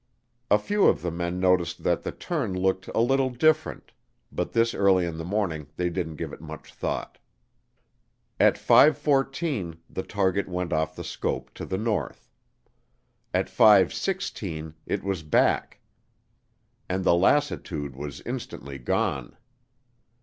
[0.49, 3.91] A few of the men noticed that the turn looked "a little different,"
[4.31, 7.19] but this early in the morning they didn't give it much thought.
[8.39, 12.31] At 5:14 the target went off the scope to the north.
[13.31, 15.81] At 5:16 it was back
[16.89, 19.37] and the lassitude was instantly gone.